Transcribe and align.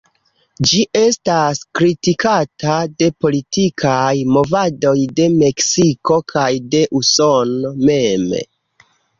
Ĝi 0.69 0.77
estas 0.99 1.59
kritikata 1.79 2.77
de 3.03 3.09
politikaj 3.25 4.15
movadoj 4.37 4.97
de 5.21 5.29
Meksiko 5.37 6.19
kaj 6.35 6.49
de 6.73 6.83
Usono 7.03 7.77
mem. 7.87 8.27